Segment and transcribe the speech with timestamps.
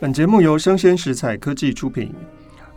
[0.00, 2.14] 本节目由生鲜食材科技出品。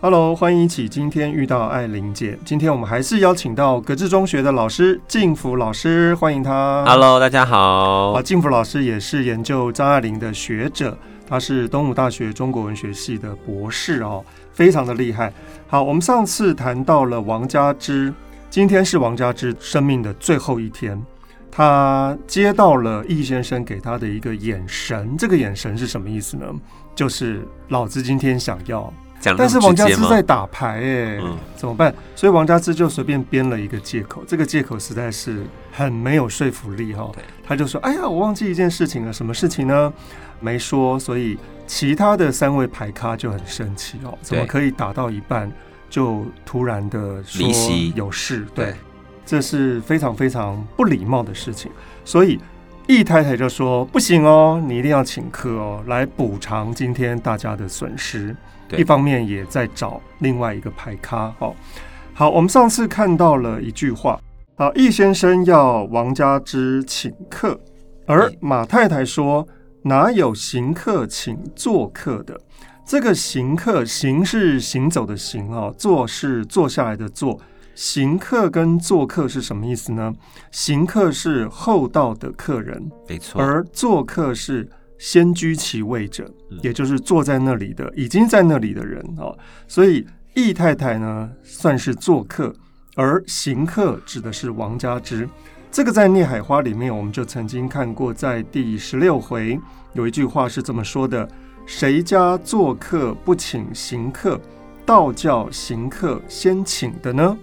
[0.01, 2.37] Hello，欢迎一起今天遇到爱玲姐。
[2.43, 6.83] 今天我们还是邀请到格致中学的老师敬福老师，欢迎他。
[6.85, 8.11] Hello，大家好。
[8.11, 14.21] 啊，敬福老师也是研究张爱玲的学者，他是东吴大学中国文学系的博士哦，
[14.51, 15.31] 非常的厉害。
[15.67, 18.13] 好，我们上次谈到了王佳芝，
[18.49, 21.01] 今天是王佳芝生命的最后一天。
[21.55, 26.45] 他接到了易先生给他的一个眼神，这个眼神是什么意思呢？
[26.95, 28.91] 就是老子今天想要，
[29.37, 31.93] 但是王家之在打牌，哎，嗯、怎么办？
[32.15, 37.11] 所以王家之就随便编了一个借口，这个借口实在是很没有说服力哈。
[37.13, 39.93] 对他就说：“哎呀，我忘记一件事情了，什么事情呢？
[40.39, 45.51] 没说。”所以其他的三位牌咖就很生气哦，怎么可以打到一半
[45.87, 47.47] 就突然的说
[47.93, 48.47] 有事？
[48.55, 48.73] 对。
[49.25, 51.71] 这是非常非常不礼貌的事情，
[52.03, 52.39] 所以
[52.87, 58.35] 易太太就说：“不行哦，你一定要请客哦，来补偿今天大家的损失。”
[58.77, 61.33] 一方面也在找另外一个牌咖。
[61.39, 61.53] 哦，
[62.13, 64.19] 好，我们上次看到了一句话：
[64.55, 67.59] 好，易先生要王家之请客，
[68.07, 69.47] 而马太太说
[69.83, 72.39] ：“哪有行客请坐客的？”
[72.85, 77.39] 这个“行客”行是行走的“行”哦，坐是坐下来的“坐”。
[77.75, 80.13] 行客跟做客是什么意思呢？
[80.51, 89.37] 行客是厚道的客人，没错，而做客是先居其位者，也就是坐在那里的，已经在那里的人哦。
[89.67, 92.53] 所以易太太呢算是做客，
[92.95, 95.27] 而行客指的是王家之。
[95.71, 99.59] 这个在《聂海花》里面我们就曾经看过，在第十六回
[99.93, 101.27] 有一句话是这么说的
[101.65, 104.39] ：“谁家做客不请行客，
[104.85, 107.35] 道教行客先请的呢？”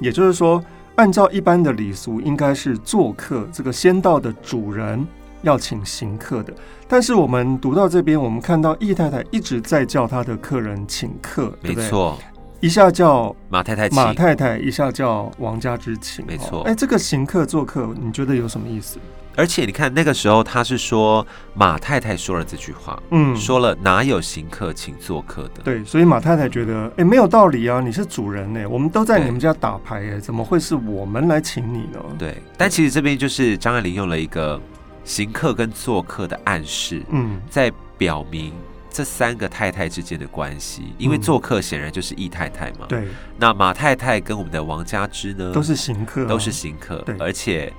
[0.00, 0.62] 也就是说，
[0.96, 5.06] 按照一般的礼俗，应该是做客这个先到的主人
[5.42, 6.52] 要请行客的。
[6.88, 12.18] 但是我们读到这边，我们看到易太太一直在叫她的客人请客，没错？
[12.60, 16.62] 一下叫马太太，马太太，一下叫王家之请，没错。
[16.62, 18.98] 哎，这个行客做客，你觉得有什么意思？
[19.36, 21.24] 而且你看那个时候，他是说
[21.54, 25.62] 马太太说了这句话，嗯，说了哪有行客请做客的？
[25.62, 32.02] 对，所以马太太觉得，哎，没有道理啊，你是主人呢，我们都在你们家打牌，哎，怎么会是我们来请你呢？
[32.18, 34.58] 对，但其实这边就是张爱玲用了一个
[35.04, 38.54] 行客跟做客的暗示，嗯，在表明
[38.88, 47.70] 这三个太太之间的关系，因为做客显然就是易太太嘛，对，那马太太跟我们的王佳芝呢，都是行客，都是行客，对，而且。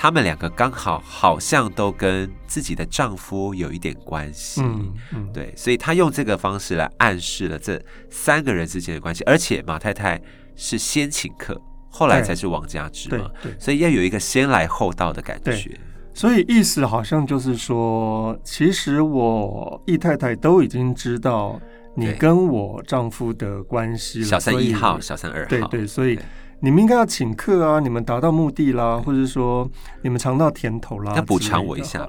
[0.00, 9.24] 他们两个刚好好像都跟自己的丈夫有一点关系，嗯嗯，对，所以他用这个方式来暗示了这三个人之间的关系。
[9.24, 10.20] 而且马太太
[10.54, 11.60] 是先请客，
[11.90, 15.76] 后来才是王家之嘛，对，对，所以要有一个先来后到的感觉。
[16.14, 21.60] 所以意思好像就是说，其实我易太太都已经知道
[21.96, 26.16] 你跟我丈夫的关系了，小三一号，小三二号，对对，所以。
[26.60, 27.78] 你们应该要请客啊！
[27.78, 29.70] 你们达到目的啦，或者说
[30.02, 32.04] 你们尝到甜头啦，要补偿我一下。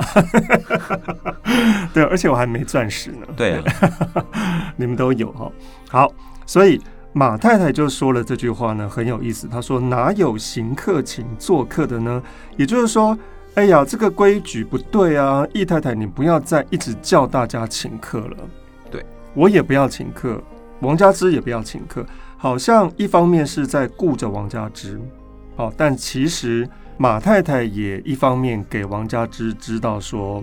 [1.94, 3.28] 对，而且我还没钻石呢。
[3.36, 3.64] 对啊，
[4.76, 5.52] 你们都有哈。
[5.88, 6.12] 好，
[6.48, 6.82] 所以
[7.14, 9.48] 马太太就说了这句话呢，很有意思。
[9.48, 12.22] 她说：“哪有行客请做客的呢？”
[12.58, 13.16] 也就是说，
[13.54, 15.46] 哎呀，这个规矩不对啊！
[15.54, 18.38] 易太太，你不要再一直叫大家请客了。
[18.90, 19.06] 对，
[19.36, 20.42] 我也不要请客，
[20.80, 22.04] 王佳芝也不要请客。
[22.42, 24.98] 好像一方面是在顾着王家芝，
[25.58, 26.68] 好，但其实
[26.98, 30.42] 马太太也一方面给王家芝知道说，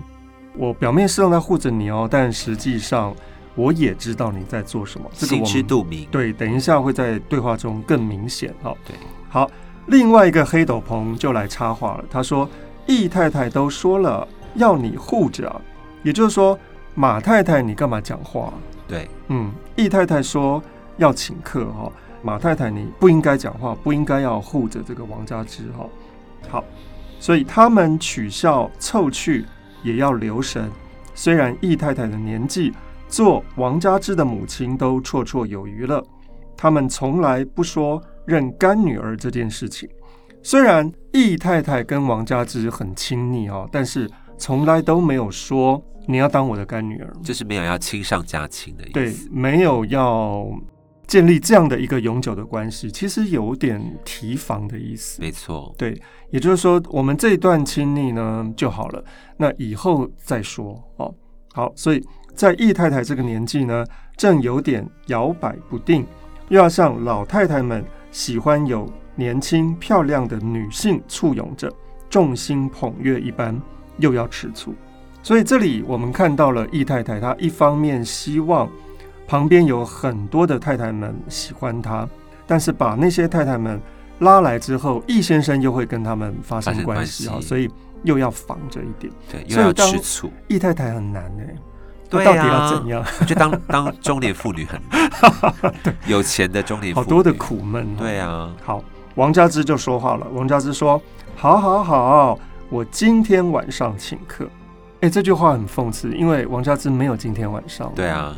[0.58, 3.16] 我表面是让他护着你哦，但实际上
[3.54, 6.06] 我也知道你在做什么，这个我们心知肚明。
[6.10, 8.54] 对，等一下会在对话中更明显。
[8.62, 8.94] 哦，对，
[9.30, 9.50] 好，
[9.86, 12.46] 另外一个黑斗篷就来插话了，他说
[12.84, 15.58] ：“易太太都说了要你护着啊，
[16.02, 16.58] 也就是说，
[16.94, 18.52] 马太太你干嘛讲话？
[18.86, 20.62] 对，嗯，易太太说。”
[20.96, 21.92] 要请客哈，
[22.22, 25.86] 马太太你不应该讲话，不应该要护着这个王家芝哈。
[26.48, 26.64] 好，
[27.20, 29.44] 所以他们取笑凑趣
[29.82, 30.70] 也要留神。
[31.14, 32.72] 虽然易太太的年纪
[33.08, 36.02] 做王家芝的母亲都绰绰有余了，
[36.56, 39.88] 他们从来不说认干女儿这件事情。
[40.42, 48.92] 虽然易太太跟王家芝很亲昵哦，但是从来都没有说你要当我的干女儿，就是没有要亲上加亲的意思。
[48.92, 50.46] 对，没有要。
[51.06, 55.22] 建立这样的一个永久的关系，其实有点提防的意思。
[55.22, 56.00] 没错，对，
[56.30, 59.04] 也就是说，我们这一段亲昵呢就好了，
[59.36, 61.14] 那以后再说哦。
[61.52, 62.04] 好，所以
[62.34, 63.84] 在易太太这个年纪呢，
[64.16, 66.04] 正有点摇摆不定，
[66.48, 71.72] 又要像老太太们喜欢有年轻漂亮的女性簇拥着，
[72.10, 73.58] 众星捧月一般，
[73.98, 74.74] 又要吃醋，
[75.22, 78.68] 所以这里我们看到了易太太，她一方面希望
[79.26, 82.08] 旁边有很多的太太们喜欢他，
[82.46, 83.80] 但是把那些太太们
[84.20, 87.70] 拉来之后，易先生又会跟他们发生关系啊，所以
[88.02, 90.30] 又要防着一点，对，又要吃醋。
[90.48, 91.56] 易太太很难呢、欸。
[92.08, 93.04] 对到底要怎样？
[93.20, 94.80] 我觉得当当中年妇女很
[96.06, 97.96] 有钱的中年妇女，好多的苦闷。
[97.96, 98.80] 对啊，好，
[99.16, 100.24] 王佳芝就说话了。
[100.32, 101.02] 王佳芝说
[101.34, 102.38] ：“好好好，
[102.70, 104.48] 我今天晚上请客。”
[105.02, 107.92] 哎，这句话很讽刺，因为王佳芝没有今天晚上。
[107.96, 108.36] 对啊，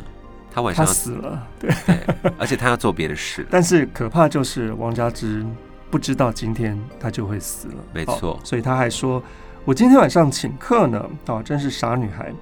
[0.51, 1.47] 他晚上他死了。
[1.59, 1.97] 对，对，
[2.37, 3.45] 而且他要做别的事。
[3.51, 5.45] 但是可怕就是王佳芝
[5.89, 7.75] 不知道今天他就会死了。
[7.93, 9.21] 没错，所以他还说
[9.65, 12.33] ：“我今天晚上请客呢。”啊，真是傻女孩。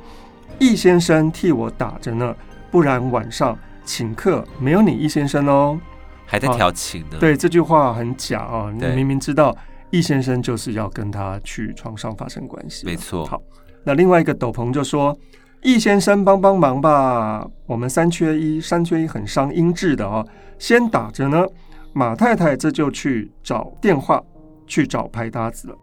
[0.60, 2.36] 易先生替我打着呢，
[2.72, 5.80] 不然晚上请客没有你易先生哦，
[6.26, 7.18] 还在调情呢。
[7.20, 8.74] 对，这句话很假啊！
[8.74, 9.56] 你明明知道
[9.92, 12.86] 易先生就是要跟他去床上发生关系。
[12.86, 13.26] 没错。
[13.26, 13.42] 好，
[13.84, 15.16] 那另外一个斗篷就说
[15.68, 20.26] ：“易先生帮帮忙吧，我们三缺一，三缺一很伤音质的哦。
[20.58, 21.46] 先打着呢，
[21.92, 24.24] 马太太这就去找电话，
[24.66, 25.76] 去找拍搭子了。”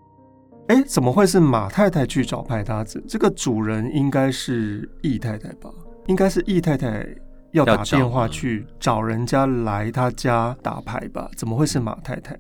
[0.69, 3.05] 哎，怎么会是马太太去找拍搭子？
[3.07, 5.69] 这个主人应该是易太太吧？
[6.07, 7.07] 应该是易太太
[7.51, 11.29] 要打电话去找人家来他家打牌吧？
[11.37, 12.35] 怎么会是马太太？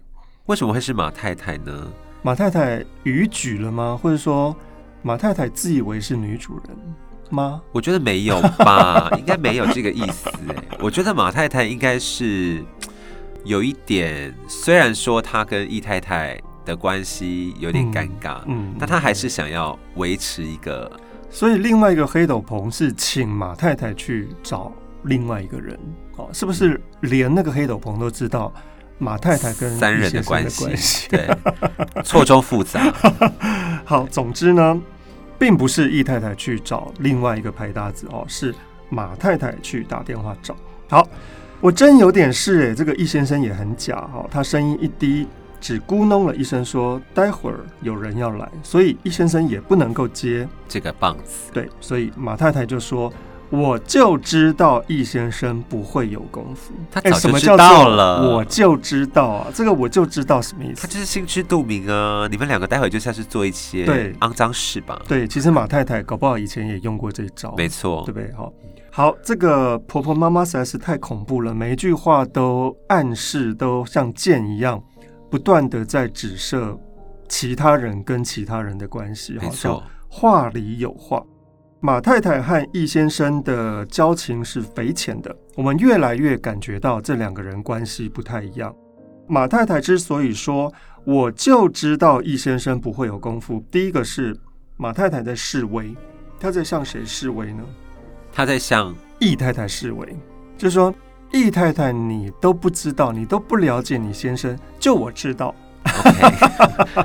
[0.46, 1.93] 为什么会是马太太呢？
[2.23, 4.00] 马太太逾矩了吗？
[4.02, 4.56] 或者说
[5.02, 6.64] 马太太自以为是女主人
[7.31, 7.61] 吗？
[7.73, 10.29] 我觉得没有吧， 应该没有这个意思。
[10.49, 12.65] 哎，我觉得马太太应该是
[13.44, 16.38] 有一点，虽然说她跟易太太。
[16.65, 20.91] 的关系有点尴尬，嗯，嗯，但她还是想要维持一个，
[21.29, 24.73] 所以另外一个黑斗篷是请马太太去找
[25.03, 25.79] 另外一个人，
[26.17, 28.50] 哦，是不是连那个黑斗篷都知道
[28.97, 31.06] 马太太跟三人的关系？
[31.11, 31.29] 对，
[32.03, 32.81] 错综复杂。
[33.85, 34.81] 好，总之呢，
[35.39, 38.55] 并不是易太太去找另外一个拍搭子哦，是
[38.89, 40.57] 马太太去打电话找。
[40.89, 41.09] 好，
[41.61, 45.27] 我真有点事哎，这个易先生也很假哈，他声音一低。
[45.61, 53.11] 只咕哝了一声，说：“待会儿有人要来，所以易先生也不能够接这个棒子。”对，所以马太太就说
[53.50, 58.35] ：“我就知道易先生不会有功夫。”他早就知道了。
[58.35, 60.82] 我就知道啊，这个我就知道什么意思？
[60.82, 62.26] 他就是心知肚明啊！
[62.31, 65.00] 你们两个待会就下去做一些对肮脏事吧？
[65.06, 68.32] 对，其实马太太搞不好以前也用过这一招，没错，对不对？
[68.32, 68.52] 好，
[68.91, 74.82] 好，这个婆婆妈妈实在是太恐怖了，每一句话都暗示，都像箭一样。
[75.31, 76.79] 不断的在指涉
[77.29, 81.20] 其他人跟其他人的关系，好像话里有话。
[81.85, 88.75] 马太太和易先生的交情是匪浅的，我们越来越感觉到这两个人关系不太一样。
[89.27, 90.73] 马太太之所以说
[91.05, 94.35] 我就知道易先生不会有功夫，第一个是
[94.79, 95.95] 马太太在示威，
[96.41, 97.63] 她在向谁示威呢？
[98.33, 100.09] 她在向易太太示威，
[100.57, 100.93] 就是说。
[101.33, 105.53] 易太太，你都不知道，你都不了解你先生，就我知道。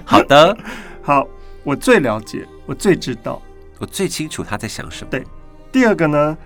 [0.05, 0.55] 好的，
[1.01, 1.27] 好，
[1.63, 3.41] 我最了解，我最知道，
[3.79, 5.09] 我最清楚他在想什么。
[5.09, 5.23] 对，
[5.71, 6.37] 第二个呢，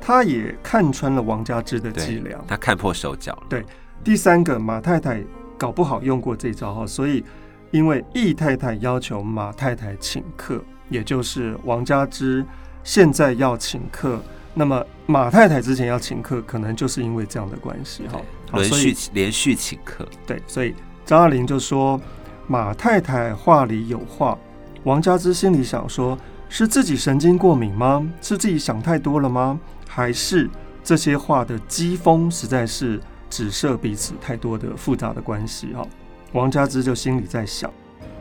[0.00, 3.42] 他也看穿了王家之的伎俩，他看破手脚了。
[3.48, 3.64] 对，
[4.02, 5.22] 第三个，马太太
[5.56, 7.22] 搞不好用过这招哈，所以
[7.70, 12.44] 因为易太太要求马太太请客，也就是王家之
[12.82, 14.20] 现在要请客。
[14.54, 18.20] 那么马太太之前要请客，可能就是因为这样的关系哈。
[18.54, 20.74] 连续连续请客，对，所以
[21.04, 22.00] 张爱玲就说
[22.46, 24.36] 马太太话里有话。
[24.84, 28.06] 王家之心里想说，是自己神经过敏吗？
[28.20, 29.58] 是自己想太多了吗？
[29.86, 30.48] 还是
[30.82, 35.86] 这些话的讥讽实在是指涉彼此太多的复杂的关系哈？
[36.32, 37.72] 王佳芝就心里在想，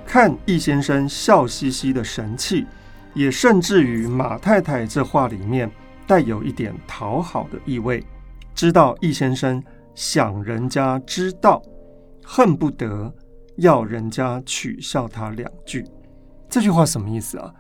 [0.05, 2.65] 看易先生笑嘻嘻的神气，
[3.13, 5.71] 也甚至于马太太这话里面。
[6.07, 8.01] 带有一点讨好的意味，
[8.55, 9.61] 知道易先生
[9.93, 11.61] 想人家知道，
[12.23, 13.13] 恨不得
[13.57, 15.85] 要人家取笑他两句。
[16.49, 17.53] 这句话什么意思啊？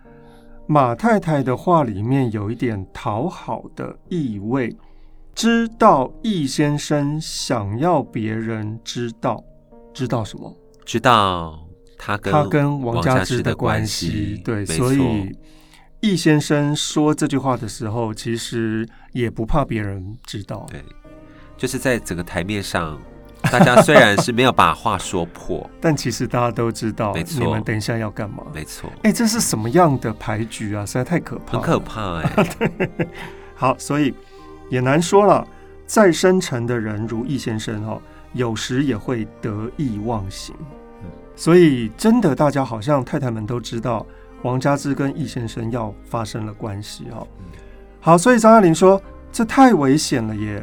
[0.67, 4.75] 马太太的话里面有一点讨好的意味，
[5.33, 9.43] 知道易先生想要别人知道，
[9.93, 10.53] 知道什么？
[10.85, 11.59] 知道
[11.97, 14.41] 他跟他跟王佳芝的关系。
[14.43, 15.31] 对，所以。
[15.99, 20.63] 易先生说这句话的时候，其实也不怕别人知道。
[20.69, 20.79] 对，
[21.57, 23.01] 就是在整个台面上，
[23.51, 28.43] 大家虽然是没有把话说破， 但其实大家都知道，没错，你们等一下要干嘛？
[28.53, 28.89] 没错。
[29.03, 30.85] 哎，这是什么样的牌局啊？
[30.85, 32.47] 实在太可怕，很可怕 哎。
[33.55, 34.13] 好，所以
[34.69, 35.45] 也难说了。
[35.85, 38.01] 再深沉的人如易先生哈，
[38.33, 40.53] 有时也会得意忘形。
[41.33, 44.05] 所以真的，大家好像太太们都知道。
[44.41, 47.25] 王家之跟易先生要发生了关系哈。
[48.01, 49.01] 好，所以张爱玲说
[49.31, 50.61] 这太危险了耶。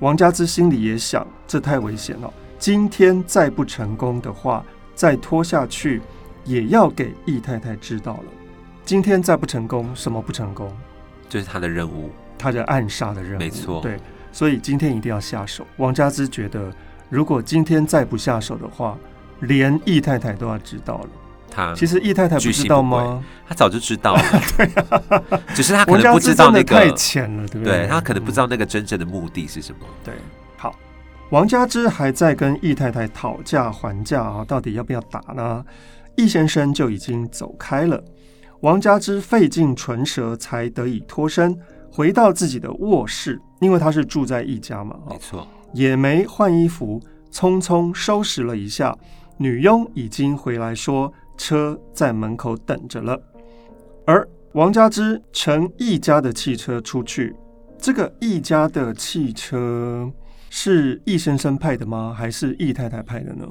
[0.00, 2.32] 王家之心里也想，这太危险了。
[2.58, 6.00] 今天再不成功的话，再拖下去
[6.44, 8.24] 也要给易太太知道了。
[8.84, 10.70] 今天再不成功，什么不成功？
[11.28, 13.38] 就是他的任务，他的暗杀的任务。
[13.38, 13.98] 没错，对，
[14.32, 15.66] 所以今天一定要下手。
[15.78, 16.72] 王家之觉得，
[17.08, 18.98] 如果今天再不下手的话，
[19.40, 21.08] 连易太太都要知道了。
[21.54, 23.22] 他其实易太太不知道吗？
[23.46, 24.22] 他早就知道了，
[24.56, 27.80] 对啊，只是他可能不知道那个太浅了，对不对？
[27.80, 29.78] 对，他可能不知道那个真正的目的是什么。
[30.02, 30.14] 对，
[30.56, 30.74] 好，
[31.30, 35.64] 王家之还在跟易太太讨价还价啊，到底要不要打呢？
[36.16, 38.02] 易先生就已经走开了，
[38.60, 41.56] 王家之费尽唇舌才得以脱身，
[41.92, 48.96] 回到自己的卧室，因为他是住在易家嘛，没错，也没换衣服，匆匆收拾了一下，
[49.36, 51.12] 女佣已经回来说。
[51.36, 53.20] 车在门口等着了，
[54.06, 57.34] 而王家之乘易家的汽车出去。
[57.76, 60.10] 这个易家的汽车
[60.48, 62.14] 是易先生派的吗？
[62.16, 63.46] 还是易太太派的呢？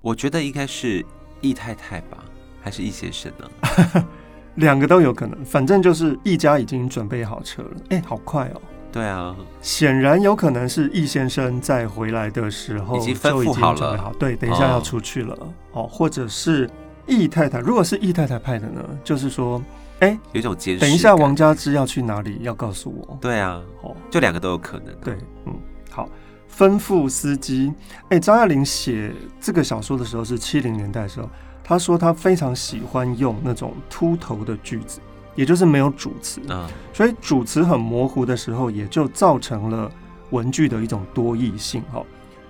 [0.00, 1.04] 我觉得应该是
[1.40, 2.24] 易太太吧，
[2.60, 4.06] 还是易先生呢？
[4.56, 7.70] 两个都有可能，反正就是易家已经准备好车了。
[7.90, 8.60] 哎，好快哦！
[8.90, 13.98] 对啊，显然有可能是易先生在回来的时候已经吩咐好了。
[13.98, 15.36] 好，对，等一下要出去了
[15.72, 16.68] 哦，或者是。
[17.06, 18.82] 易太太，如果是易太太派的呢？
[19.04, 19.62] 就是说，
[20.00, 20.80] 哎、有一种监视。
[20.80, 22.38] 等一下，王家之要去哪里？
[22.42, 23.16] 要告诉我。
[23.20, 24.94] 对啊，哦，就两个都有可能。
[25.04, 25.54] 对，嗯，
[25.90, 26.08] 好，
[26.54, 27.72] 吩咐司机。
[28.08, 31.28] 哎、张爱玲写这个小说的时候是七零年代的时候，
[31.62, 35.00] 她说她非常喜欢用那种秃头的句子，
[35.34, 39.90] 也就是没有主词啊，所以主词很模糊的时候，也就造成了
[40.30, 41.82] 文句的一种多义性。
[41.92, 42.04] 哈，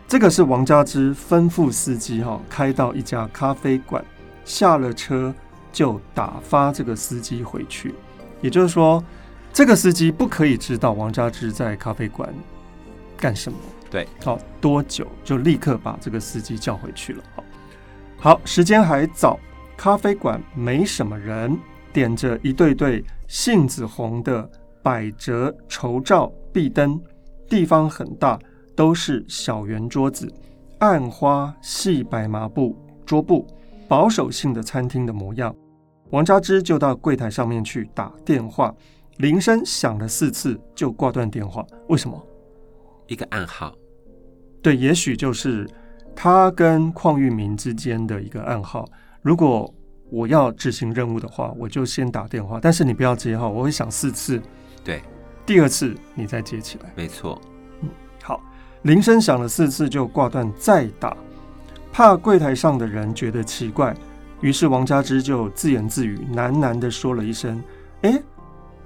[0.09, 4.05] 这个是王家之吩咐司机哈，开到一家咖啡馆。
[4.47, 5.35] 下了车
[5.71, 7.95] 就打发这个司机回去，
[8.41, 9.05] 也就是说，
[9.53, 12.33] 这个司机不可以知道王家之在咖啡馆
[13.19, 13.59] 干什么。
[13.91, 17.23] 对，好，多久就立刻把这个司机叫回去了。
[17.35, 17.45] 好，
[18.19, 19.39] 好，时间还早，
[19.77, 21.59] 咖啡馆没什么人，
[21.93, 24.49] 点着一对对杏子红的
[24.83, 27.01] 百褶绸罩壁灯，
[27.49, 28.39] 地方很大，
[28.77, 30.33] 都是小圆桌子，
[30.79, 33.47] 暗花细白麻布桌布。
[33.89, 35.55] 保守性的餐厅的模样，
[36.11, 38.75] 王家之就到柜台上面去打电话，
[39.19, 41.65] 铃声响了四次就挂断电话。
[41.89, 42.21] 为什么？
[43.07, 43.73] 一个暗号。
[44.63, 45.69] 对，也许就是
[46.15, 48.85] 他跟邝裕民之间的一个暗号。
[49.23, 49.73] 如果
[50.11, 54.41] 我要执行任务的话，我就先打电话，但是你不要接哈，我会响四次。
[54.83, 55.03] 对，
[55.45, 56.93] 第二次你再接起来。
[56.97, 57.41] 没错。
[57.81, 57.89] 嗯，
[58.23, 58.41] 好，
[58.83, 61.17] 铃声响了四次就挂断，再打。
[61.97, 63.97] 怕柜台上的人觉得奇怪，
[64.43, 67.59] 于是王家之就自言自语，喃喃地说了一声
[68.03, 68.21] ：“哎，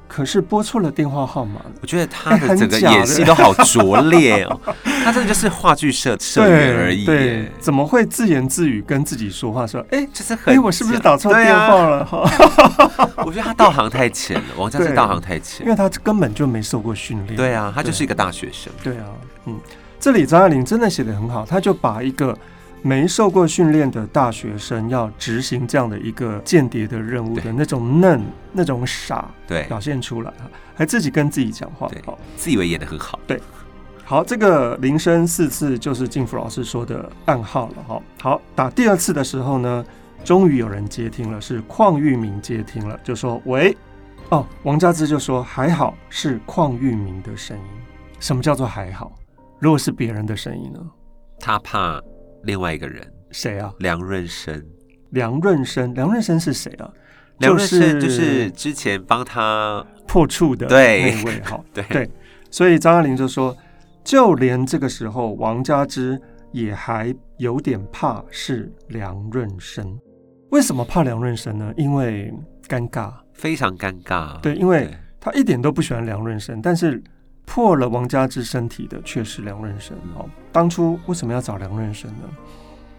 [0.07, 4.61] 可是拨错了电话号码。”我觉得他的整个演戏都好拙劣哦，
[5.03, 7.05] 他真的就是话剧社社员而已。
[7.05, 10.55] 对，怎么会自言自语跟自己说话说：“哎，这是很……
[10.55, 17.35] 哎，我是不是打错电话了？”哈，我觉得他道行太浅了，王家之道行太浅，因为他根本就没受过训练。
[17.35, 18.73] 对啊，他就是一个大学生。
[18.85, 19.07] 对啊，
[19.47, 19.59] 嗯，
[19.99, 22.39] 这里张爱玲真的写的很好，他就把一个。
[22.83, 28.23] 没受过训练的大学生要执行这样的一个间谍的任务的那种嫩、
[28.53, 30.33] 那种傻，对，表现出来，
[30.75, 33.41] 还自己跟自己讲话，好，自以为演的很好，对，
[34.05, 39.85] 好，这个铃声四次就是静福老师说的暗号了，哈，好，打第二次的时候呢，
[40.25, 43.77] 终于有人接听了，是邝玉明接听了，就说喂，
[44.31, 47.65] 哦，王家之就说还好是邝玉明的声音，
[48.19, 49.13] 什么叫做还好？
[49.59, 50.81] 如果是别人的声音呢？
[51.39, 52.01] 他怕。
[52.43, 53.73] 另外一个人谁啊？
[53.79, 54.65] 梁润生。
[55.11, 56.89] 梁润生，梁润生是谁啊？
[57.39, 61.41] 梁润生就是之前帮他破处的对那位。
[61.43, 62.11] 哈，对对。
[62.51, 63.57] 所以张爱玲就说，
[64.05, 66.21] 就连这个时候，王家之
[66.53, 69.99] 也还有点怕是梁润生。
[70.51, 71.73] 为什么怕梁润生呢？
[71.77, 72.33] 因为
[72.69, 74.41] 尴尬，非常尴尬。
[74.41, 77.03] 对，因为他一点都不喜欢梁润生，但是。
[77.53, 80.25] 破了王家之身体的却是梁润生哦。
[80.53, 82.29] 当初为什么要找梁润生呢？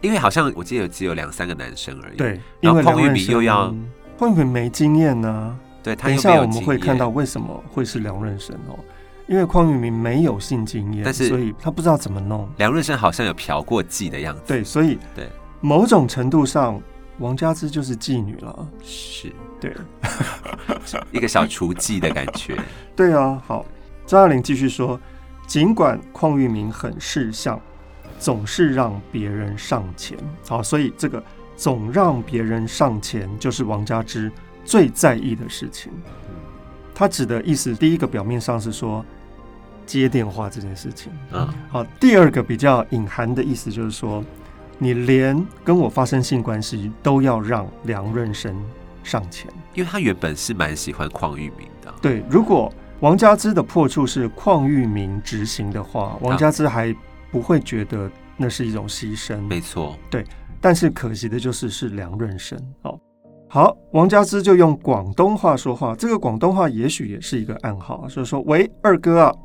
[0.01, 2.17] 因为好像我记得只有两三个男生而已。
[2.17, 3.73] 对，然后邝裕民又要
[4.17, 5.55] 邝裕民没经验呢、啊。
[5.81, 8.77] 对，他等一下我们会看到为什么会是梁润生哦。
[9.25, 12.45] 因为邝玉明没有性经验，但是所以他不知道怎么弄。
[12.57, 14.41] 梁润生好像有嫖过妓的样子。
[14.45, 15.29] 对，所以对
[15.61, 16.77] 某种程度上，
[17.19, 18.67] 王家之就是妓女了。
[18.83, 19.31] 是，
[19.61, 19.73] 对，
[21.13, 22.61] 一个小雏妓的感觉。
[22.97, 23.65] 对啊，好。
[24.11, 24.99] 张爱玲继续说
[25.47, 27.57] ：“尽管邝玉明很识相，
[28.19, 30.17] 总是让别人上前。
[30.45, 31.23] 好，所以这个
[31.55, 34.29] 总让别人上前，就是王家之
[34.65, 35.93] 最在意的事情。
[36.93, 39.05] 他指的意思，第一个表面上是说
[39.85, 41.81] 接电话这件事情，嗯，好。
[41.97, 44.21] 第二个比较隐含的意思就是说，
[44.77, 48.53] 你连跟我发生性关系都要让梁润生
[49.05, 51.93] 上前，因为他原本是蛮喜欢邝玉明的。
[52.01, 52.69] 对，如果
[53.01, 56.95] 王家之的破处是邝裕明执行的话，王家之还
[57.31, 59.41] 不会觉得那是一种牺牲。
[59.41, 60.23] 没错，对。
[60.61, 62.99] 但是可惜的就是是梁润生哦。
[63.49, 69.35] 好，王家之就用广东话说话，这个广东话也许也是一个暗号，就是说：“喂，二哥啊，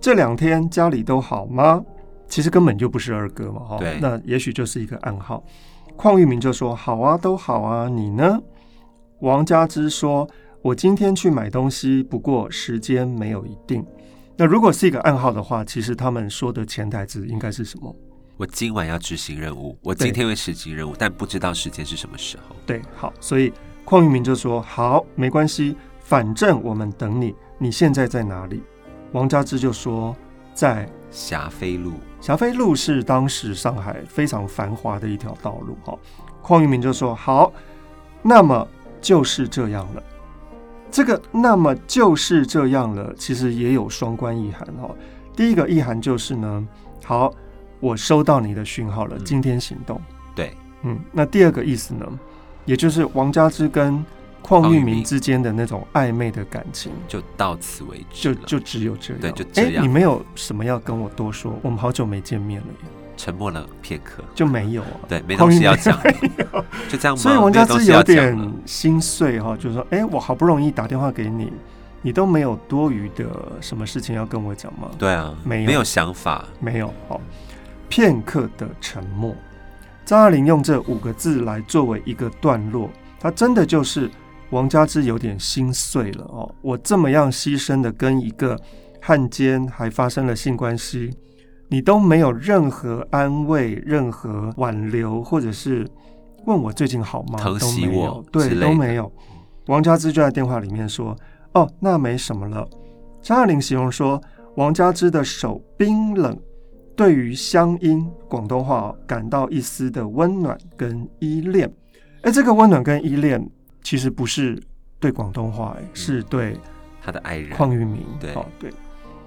[0.00, 1.84] 这两天家里都好吗？”
[2.26, 3.76] 其实根本就不是二哥嘛，哈。
[3.76, 3.98] 对。
[4.00, 5.44] 那也许就是一个暗号。
[5.98, 8.40] 邝裕明就说：“好啊，都好啊，你呢？”
[9.20, 10.26] 王家之说
[10.62, 13.84] ：“我今天去买东西，不过时间没有一定。”
[14.36, 17.94] 那如果是一个暗号的话，其实他们说的潜台词应该是什么？
[18.36, 22.54] 我今晚要执行任务，我今天会实行任务，但不知道时间是什么时候。
[22.66, 23.50] 对，好，所以
[23.86, 27.34] 邝玉明就说：“好，没关系，反正我们等你。
[27.56, 28.62] 你现在在哪里？”
[29.12, 30.14] 王佳芝就说
[30.52, 31.94] ：“在霞飞路。
[32.20, 35.98] 霞飞路是当时上海非常繁华的一条道路。”哈，
[36.42, 37.50] 邝玉明就说：“好，
[38.20, 38.68] 那么
[39.00, 40.02] 就是这样了。
[40.90, 44.66] 这个那么就是这样了，其实也有双关意涵。
[44.80, 44.94] 哦，
[45.34, 46.68] 第一个意涵就是呢，
[47.04, 47.32] 好。”
[47.78, 50.00] 我收到你的讯号了，今天行动。
[50.08, 52.06] 嗯、对，嗯，那第二个意思呢，
[52.64, 54.02] 也就是王佳芝跟
[54.42, 59.20] 邝裕明之间的那种暧昧的感情，就到此为止，就就只有这样。
[59.20, 59.74] 对，就这样。
[59.74, 61.52] 欸，你没有什么要跟我多说？
[61.60, 65.00] 我们好久没见面了耶，沉默了片刻，就没有啊。
[65.08, 65.98] 对，没东西要讲，
[66.88, 67.16] 就这样。
[67.16, 71.52] 所以王佳芝有点心碎哈，就是说，哎，我好不容易打电话给你，
[72.02, 73.26] 你都没有多余的
[73.60, 74.90] 什么事情要跟我讲吗？
[74.98, 76.92] 对啊，没有，没有想法，没有。
[77.08, 77.20] 好。
[77.88, 79.32] 片刻的沉默，
[80.04, 84.10] 张爱玲用这五个字来作为一个段落，她真的就是
[84.50, 86.52] 王佳芝有点心碎了哦。
[86.62, 88.60] 我这么样牺牲的跟一个
[89.00, 91.16] 汉奸还发生了性关系，
[91.68, 95.86] 你都没有任何安慰、任何挽留，或者是
[96.44, 97.38] 问我最近好吗？
[97.38, 99.10] 疼惜我，对，都没有。
[99.66, 101.16] 王佳芝就在电话里面说
[101.54, 102.68] ：“哦，那没什么了。”
[103.22, 104.20] 张爱玲形容说，
[104.56, 106.38] 王佳芝的手冰冷。
[106.94, 111.70] 对于乡音广东话感到一丝的温暖跟依恋，
[112.22, 113.46] 哎，这个温暖跟依恋
[113.82, 114.58] 其实不是
[114.98, 116.56] 对广东话，哎，是对
[117.02, 118.02] 他的爱人邝玉明。
[118.18, 118.72] 对，哦，对，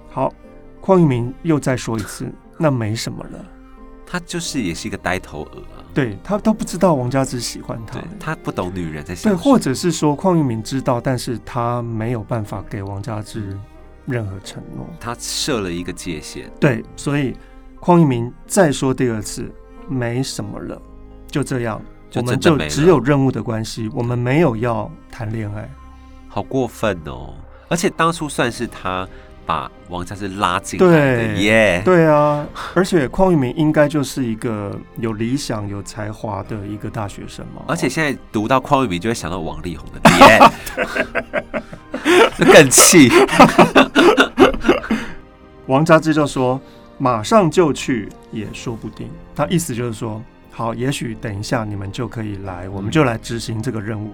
[0.09, 0.33] 好，
[0.89, 3.45] 邝裕民又再说一次，那没什么了。
[4.07, 5.61] 他就是也是一个呆头鹅，
[5.93, 9.31] 对，他都不知道王佳芝喜欢他，他不懂女人在想。
[9.31, 13.55] 对，或者是说邝裕民知道，但是他没有办法给王佳芝
[14.07, 16.51] 任何承诺，他设了一个界限。
[16.59, 17.35] 对，所以。
[17.81, 19.49] 邝裕民再说第二次，
[19.87, 20.81] 没什么了，
[21.27, 21.81] 就这样，
[22.15, 25.69] 我们就只有任务的关系，我们没有要谈恋爱，
[26.27, 27.35] 好过分哦！
[27.69, 29.07] 而且当初算是他
[29.49, 40.39] 把王家芝拉进来的耶，对啊，而且邝玉明应该就是一个有理想、有才华的一个大学生嘛，而且现在读到邝玉明就会想到王力宏的耶，
[42.53, 43.09] 更气。
[45.65, 46.61] 王家之就说。
[47.01, 49.09] 马上就去也说不定。
[49.33, 54.13] 他意思就是说，好，也许等一下你们就可以来，我们就来执行这个任务。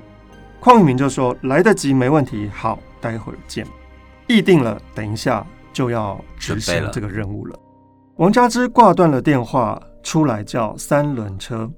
[0.61, 2.47] 邝玉明就说来得及，没问题。
[2.53, 3.65] 好，待会儿见。
[4.27, 7.53] 议定了，等一下就要执行这个任务了。
[7.53, 7.59] 了
[8.17, 11.69] 王佳芝挂断了电话，出来叫三轮车。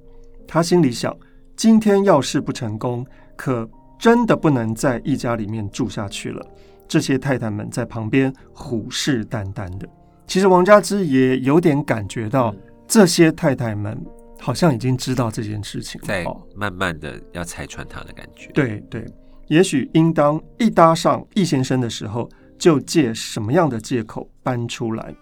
[0.46, 1.14] 他心里想，
[1.56, 3.04] 今天要是不成功，
[3.36, 6.46] 可真的不能在一家里面住下去了。
[6.86, 9.86] 这些太太们在旁边虎视眈眈的。
[10.26, 12.54] 其实王佳芝也有点感觉到，
[12.86, 14.00] 这些太太们
[14.40, 18.50] 好像已经知道这件事情，在慢慢的要拆穿他的感觉。
[18.52, 19.04] 对对，
[19.48, 25.14] 也许应当一搭上易先生的时候，就借什么样的借口搬出来。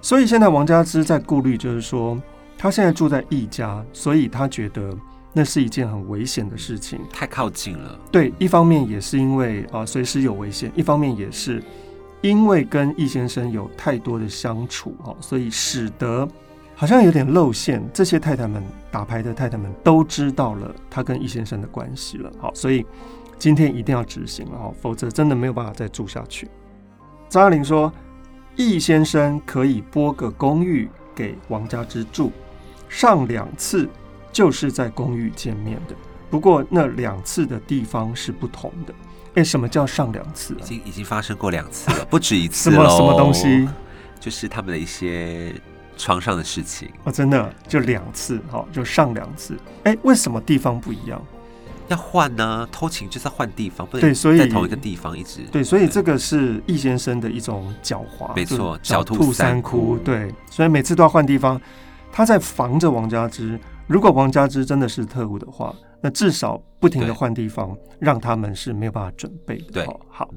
[0.00, 2.20] 所以现在王佳芝在顾虑，就是说
[2.56, 4.96] 他现在住在易家，所以他觉得
[5.32, 7.98] 那是一件很危险的事情，太靠近了。
[8.10, 11.62] 对，一方面也是因为啊，随时有危险；一方面也是。
[12.22, 16.26] 因为跟易先生有太多的相处，所以使得
[16.74, 17.80] 好像有点露馅。
[17.92, 22.84] 这些太太们打牌的太太们都知道了他跟易先生的关系了，好，所以
[23.38, 26.48] 今天一定要执行了，否则真的没有办法再住下去。
[27.28, 27.92] 张爱玲说，
[28.54, 32.32] 易先生可以拨个公寓给王家之住，
[32.88, 33.88] 上两次
[34.32, 35.94] 就是在公寓见面的，
[36.30, 38.94] 不过那两次的地方是不同的。
[39.34, 40.54] 哎，什么叫上两次？
[40.54, 43.68] 已经已经发生过两次了，不止一次什么什么东西？
[44.20, 45.52] 就是他们的一些
[45.96, 46.88] 床上的事情。
[47.04, 49.58] 哦，真的就两次，哈，就上两次。
[49.84, 51.20] 哎，为什么地方不一样？
[51.88, 61.60] 要换呢，偷情就是要换地方，不对，所以在同一个地方一直对，所以这个是易先生的一种狡猾，没错，狡兔三窟，对，所以每次都要换地方，
[62.10, 63.58] 他在防着王家之。
[63.86, 69.84] 如果王家之真的是特务的话，那至少不停的换地方，让他们是没有办法准备的。
[69.84, 70.28] 对，好，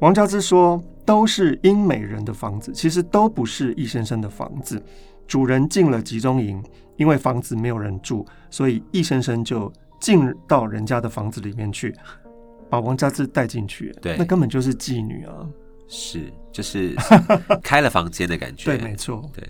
[0.00, 4.82] 王家之说都是英美人的房子，其实都不是易先生的房子，
[5.26, 6.62] 主人进了集中营，
[6.96, 9.72] 因为房子没有人住，所以易先生就。
[10.02, 11.94] 进到人家的房子里面去，
[12.68, 15.46] 把王家志带进去，对，那根本就是妓女啊！
[15.86, 16.96] 是，就是
[17.62, 18.76] 开了房间的感觉。
[18.76, 19.22] 对，没错。
[19.32, 19.48] 对，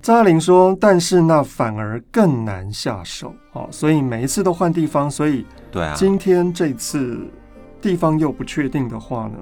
[0.00, 7.20] 张爱玲说，但是那反而更难下手哦，所以每一次都换地方，所以对啊，今天这次
[7.82, 9.38] 地方又不确定的话呢，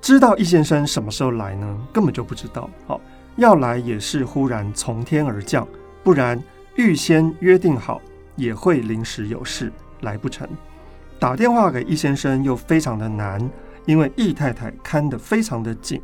[0.00, 1.78] 知道易先生什么时候来呢？
[1.92, 2.70] 根本就不知道。
[2.86, 3.00] 好，
[3.36, 5.66] 要来也是忽然从天而降，
[6.04, 6.40] 不然
[6.76, 8.00] 预先约定好。
[8.40, 10.48] 也会临时有事来不成，
[11.18, 13.38] 打电话给易先生又非常的难，
[13.84, 16.00] 因为易太太看得非常的紧，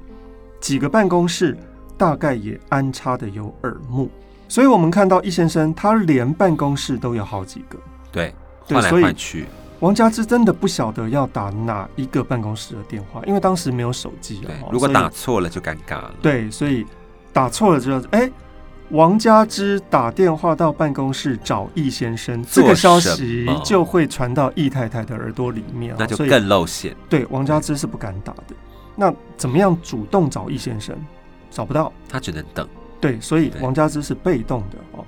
[0.61, 1.57] 几个办公室
[1.97, 4.11] 大概也安插的有耳目，
[4.49, 7.79] 所以我们看到易先生他连办公室都有好几个，
[8.13, 8.35] 对，
[8.69, 9.47] 换来换去。
[9.81, 16.15] 王佳芝真的不晓得要打哪一个办公室的电话，因为当时没有手机啊，如果打错了就尴尬了。
[16.21, 16.85] 对，所以
[17.33, 18.31] 打错了之后，哎。
[18.91, 26.95] 王佳芝打电话到办公室找易先生，这个消息就会传到易太太的耳朵里面，那就更露馅。
[27.09, 28.55] 对，王佳芝是不敢打的。
[28.95, 30.97] 那怎么样主动找易先生？
[31.51, 32.67] 找不到，他只能等。
[33.01, 35.05] 对，所以王佳芝是被动的哦。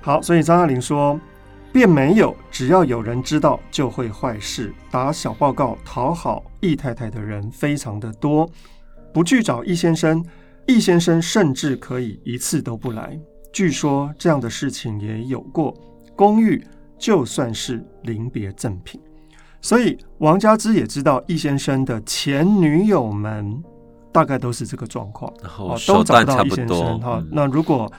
[0.00, 1.18] 好，所以张爱玲说，
[1.72, 8.50] 便没有只要有人知道就会坏事，打小报告讨好易太太的人非常的多，
[9.12, 10.24] 不去找易先生。
[10.66, 13.18] 易先生甚至可以一次都不来，
[13.52, 15.74] 据说这样的事情也有过。
[16.14, 16.62] 公寓
[16.98, 19.00] 就算是临别赠品，
[19.60, 23.62] 所以王佳芝也知道易先生的前女友们
[24.12, 27.24] 大概都是这个状况，然后都找不到易先生哈。
[27.30, 27.90] 那如果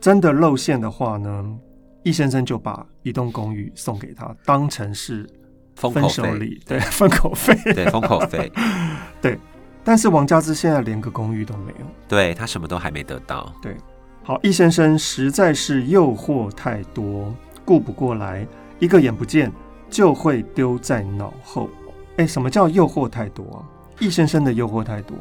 [0.00, 1.58] 真的露馅的话呢？
[2.02, 5.28] 易先生就把一栋公寓送给他，当成是
[5.74, 8.50] 分手礼，对，封口费，对，封口费，
[9.20, 9.38] 对。
[9.82, 13.52] 但是王家之现在连个公寓都没有，对，他什么都还没得到。
[13.62, 13.76] 对，
[14.22, 18.46] 好，易先生实在是诱惑太多，顾不过来，
[18.78, 19.50] 一个眼不见
[19.88, 21.68] 就会丢在脑后。
[22.16, 23.58] 哎，什么叫诱惑太多啊？
[23.98, 25.16] 易先生的诱惑太多，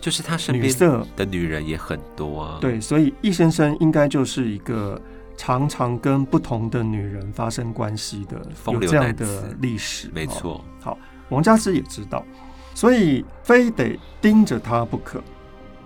[0.00, 0.72] 就是他身边
[1.16, 2.58] 的女人也很多啊。
[2.60, 5.00] 对，所以易先生应该就是一个
[5.36, 10.08] 常常跟不同的女人发生关系的，有这样的历史。
[10.12, 10.64] 没错。
[10.80, 12.24] 好，王家之也知道。
[12.76, 15.18] 所以非得盯着他不可，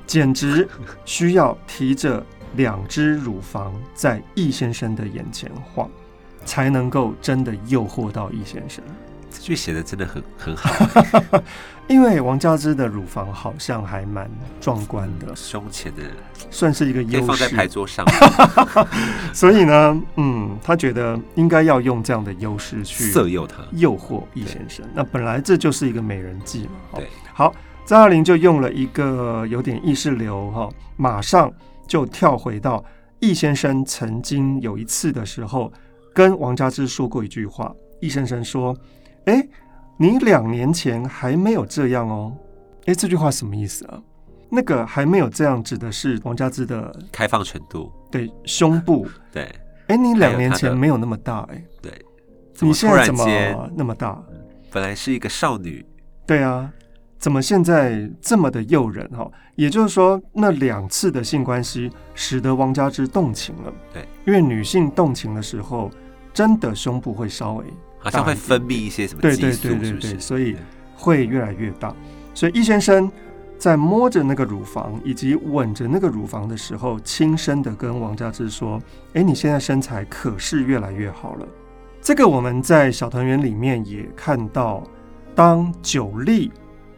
[0.09, 0.69] 简直
[1.07, 2.27] 需要提着
[2.57, 5.89] 两只乳房在易先生的眼前晃，
[6.45, 8.83] 才能够真的诱惑到易先生。
[9.31, 10.71] 这句写的真的很很好，
[11.89, 14.29] 因为王佳芝的乳房好像还蛮
[14.61, 16.03] 壮观的，胸前的
[16.51, 18.05] 算是一个优势，放在牌桌上。
[19.33, 24.85] 所以呢，嗯，他觉得应该要用这样的优势去色诱他，诱惑易先生。
[24.95, 26.71] 那本来这就是一个美人计嘛。
[26.97, 27.55] 对，好，
[27.87, 31.53] 张爱玲就用了一个有点意识流哈，马上
[31.87, 32.85] 就跳回到
[33.21, 35.73] 易先生曾经有一次的时候
[36.13, 38.77] 跟王佳芝说过一句话，易先生说。
[39.27, 39.47] 哎，
[39.97, 42.37] 你两年前还没有这样哦。
[42.87, 44.01] 哎，这句话什么意思啊？
[44.51, 49.07] 那个还没有这样，指的是王佳芝的开放程度，对胸部。
[49.31, 49.49] 对，
[49.87, 51.93] 哎，你两年前没有那么大，哎，对，
[52.59, 54.21] 你现在怎么那么大？
[54.73, 55.87] 本来是一个少女，
[56.27, 56.73] 对啊，
[57.19, 59.09] 怎么现在这么的诱人？
[59.11, 63.73] 哈，也就是说，那两次的性关系使得王佳芝动情了。
[63.93, 65.91] 对，因为女性动情的时候，
[66.33, 67.65] 真的胸部会稍微。
[68.01, 70.19] 好像会分泌一些什么激素，是不是？
[70.19, 70.57] 所以
[70.97, 71.95] 会越来越大。
[72.35, 73.11] 所以易先生
[73.59, 78.81] 在摸着那个乳房以及吻着那个乳房的时候，轻声的跟王佳芝说
[79.15, 81.47] ：“哎，你现在身材可是越来越好了。”
[82.03, 84.83] 这个我们在小团圆里面也看到，
[85.35, 86.51] 当九莉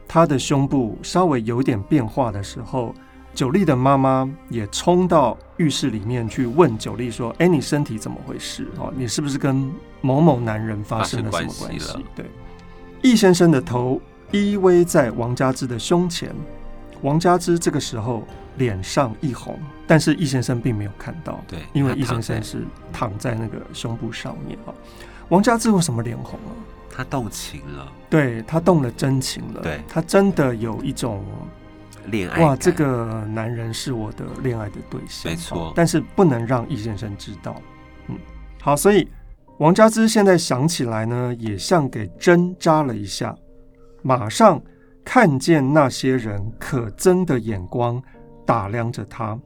[0.06, 2.94] 她的胸部稍微有点变化的时候。
[3.34, 8.68] 九莉的妈妈也冲到浴室里面去问九莉说：“哎，你身体怎么回事？
[8.76, 12.26] 哦，你是不是跟某某男人发生了什么关系？”对，
[13.02, 13.98] 易先生的头
[14.32, 16.30] 依偎在王佳芝的胸前，
[17.00, 18.22] 王佳芝这个时候
[18.58, 24.74] 脸上一红，但是易先生并没有看到，对，因为易先生是躺在那个胸部上面啊。
[25.30, 26.52] 王佳芝为什么脸红啊？
[26.94, 31.24] 他动情了，对，他动了真情了，对，他真的有一种。
[32.06, 35.72] 恋爱哇，这个男人是我的恋爱的对象，没错。
[35.74, 37.60] 但是不能让易先生知道。
[38.08, 38.16] 嗯，
[38.60, 39.08] 好，所以
[39.58, 43.34] 王佳芝现在想起来呢，也像给针扎了一下，
[44.02, 44.60] 马上
[45.04, 48.02] 看见那些人可憎的眼光
[48.44, 49.38] 打量着他，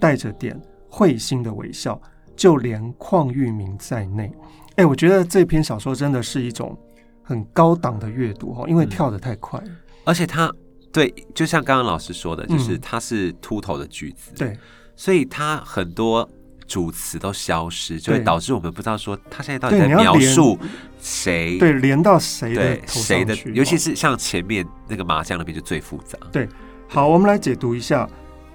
[0.00, 2.00] 带着点会心的微笑，
[2.36, 4.32] 就连邝玉明在内。
[4.76, 6.76] 哎，我觉得这篇小说真的是一种
[7.22, 10.52] 很高档的阅读哈，因为跳得太快，嗯，而且他
[10.94, 14.58] 对，就像刚刚老师说的，就是它是秃头的句子，嗯，对，
[14.96, 16.26] 所以它很多。
[16.66, 20.58] 主词都消失，就会导致我们不知道说他现在到底在描述
[20.98, 26.18] 谁，对，连到谁的谁的，尤其是像前面那个麻将那边就最复杂。
[26.32, 26.48] 对，
[26.88, 28.08] 好，我们来解读一下，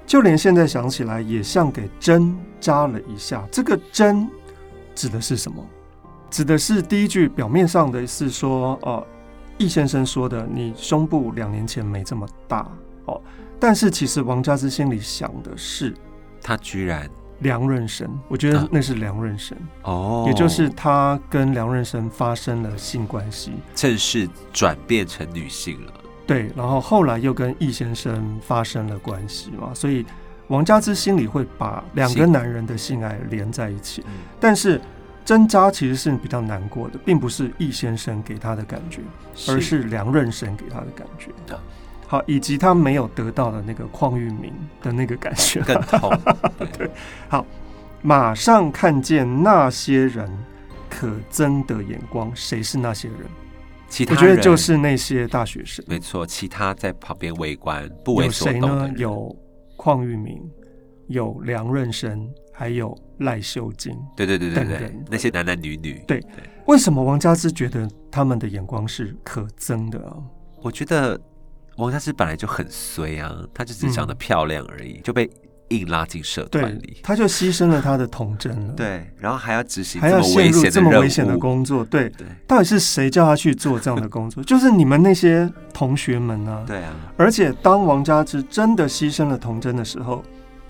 [0.08, 3.48] 就连现在想起来也像给针扎了一下。
[3.52, 4.28] 这个针
[4.96, 5.64] 指的是什么？
[6.32, 9.06] 指的是第一句表面上的是说，哦，
[9.60, 12.68] 易先生说的，你胸部两年前没这么大
[13.06, 13.22] 哦，
[13.60, 15.94] 但是其实王佳芝心里想的是，
[16.42, 17.08] 他居然。
[17.42, 25.94] 梁润生，我觉得那是梁润生哦，也就是他跟梁润生发生了性关系，正式转变成女性了。
[26.28, 30.06] 对，然后后来又跟易先生发生了关系嘛，所以
[30.50, 34.04] 王佳芝心里会把两个男人的性爱连在一起。
[34.38, 34.82] 但是
[35.26, 39.02] 针扎其实是比较难过的，并不是易先生给他的感觉，
[39.48, 41.30] 而是梁润生给他的感觉。
[42.08, 44.52] 好，以及他没有得到的那个邝裕民
[44.82, 46.12] 的那个感觉更痛。
[46.76, 46.90] 对，
[47.28, 47.46] 好，
[48.02, 50.28] 马上看见那些人
[50.90, 53.20] 可憎的眼光，谁是那些人？
[53.88, 55.86] 其他我觉得就是那些大学生。
[55.88, 58.88] 没错，其他在旁边围观不为所动的人。
[58.88, 58.96] 有谁呢？
[58.98, 59.36] 有
[59.78, 60.42] 邝裕民，
[61.08, 63.96] 有梁润生，还有赖秀晶。
[64.16, 66.04] 对对对对对，那些男男女女。
[66.08, 66.24] 对，
[66.66, 70.18] 为什么王家之觉得他们的眼光是可憎的啊？
[70.62, 71.20] 我觉得。
[71.78, 75.30] 王家之本来就很衰啊，她就只是长得漂亮而已，嗯、就被
[75.70, 78.74] 硬拉进社团里，他就牺牲了他的童真了。
[78.74, 84.44] 对，然后还要执行还要陷入这么危险的工作，对，对，到底是谁叫他去做这样的工作？
[84.46, 86.66] 就是你们那些同学们啊。
[86.68, 86.94] 对啊。
[87.16, 90.22] 而且当王家之真的牺牲了童真的时候，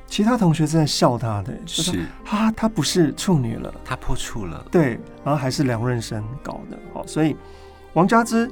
[0.09, 4.65] 其他同学正在笑他的，就是啊，他不是处女了，他破处了。
[4.71, 7.35] 对，然后还是梁润生搞的，好，所以
[7.93, 8.49] 王佳芝。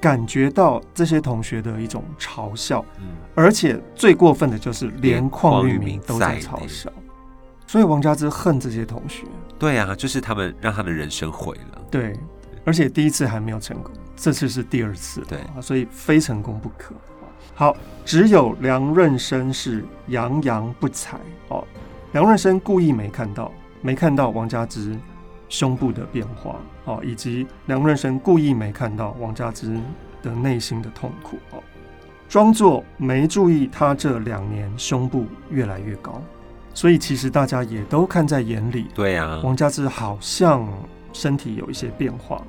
[0.00, 6.88] 感觉到这些同学的一种嘲笑，嗯，而且最过分的就是连邝玉明都在嘲笑，
[7.66, 9.24] 所以王佳芝恨这些同学。
[9.58, 11.82] 对啊，就是他们让他的人生毁了。
[11.90, 12.16] 对，
[12.64, 16.94] 而且第一次还没有成功，这次是第二次，对，所以非成功不可。
[17.58, 21.18] 好，只有梁润生是洋洋不睬
[21.48, 21.66] 哦，
[22.12, 23.50] 梁润生故意没看到，
[23.82, 24.96] 没看到王佳芝。
[25.48, 29.76] 胸部的变化，哦，以及梁润生故意没看到王佳芝
[30.22, 31.60] 的内心的痛苦，哦，
[32.28, 36.22] 装作没注意，他这两年胸部越来越高，
[36.74, 38.86] 所以其实大家也都看在眼里。
[38.94, 40.68] 对呀，王佳芝好像
[41.12, 42.40] 身体有一些变化。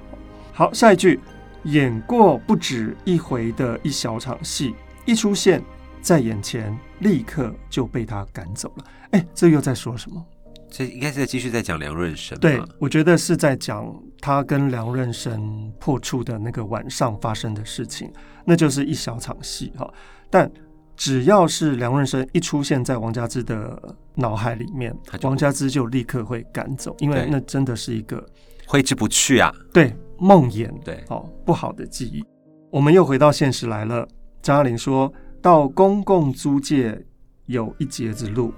[0.51, 1.19] 好，下一句，
[1.63, 5.63] 演过不止一回的一小场戏，一出现
[6.01, 8.85] 在眼前，立刻就被他赶走了。
[9.11, 10.25] 哎，这又在说什么？
[10.69, 12.37] 这应该是在继续在讲梁润生。
[12.39, 18.11] 对，我觉得是在讲他跟梁润生破处的那个晚上发生的事情，
[18.45, 19.91] 那就是一小场戏哈。
[20.29, 20.49] 但
[20.95, 23.81] 只要是梁润生一出现在王佳芝的
[24.13, 28.23] 脑海里面，王佳芝就立刻会赶走，因为那真的是一个
[28.67, 29.51] 挥之不去啊。
[29.73, 32.23] 对，梦魇，对，哦，不好的记忆。
[32.69, 34.07] 我们又回到现实来了。
[34.41, 36.97] 张爱玲说到公共租界
[37.45, 38.53] 有一截子路。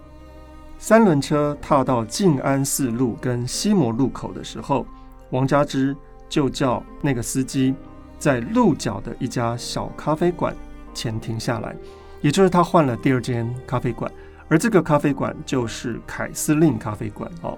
[0.78, 4.86] 三轮车踏到静安寺路跟西摩路口的时候，
[5.32, 5.96] 王佳芝
[6.30, 7.74] 就叫那个司机
[8.20, 10.56] 在路角的一家小咖啡馆
[10.94, 11.76] 前停下来，
[12.22, 14.12] 也就是他换了第二间咖啡馆，
[14.48, 17.58] 而这个咖啡馆就是凯司令咖啡馆哦。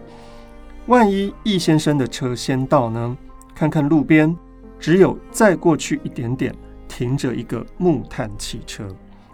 [0.88, 3.18] 万一易先生的车先到呢？
[3.56, 4.36] 看看路边，
[4.80, 6.54] 只有再过去一点点
[6.94, 8.88] 停着一个木炭汽车，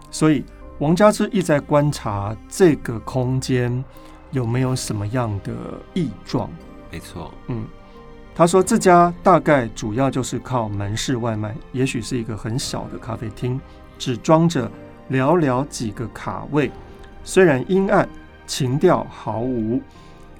[0.09, 0.45] 所以。
[0.79, 3.83] 王家之一直在观察这个空间
[4.31, 5.51] 有没有什么样的
[5.93, 6.49] 异状。
[6.89, 7.65] 没错，嗯，
[8.33, 13.59] 他说这家大概主要就是靠门市外卖，也许是一个很小的咖啡厅，
[13.97, 14.71] 只装着
[15.11, 16.71] 寥寥几个卡位，
[17.25, 18.07] 虽然阴暗，
[18.47, 19.81] 情调毫无。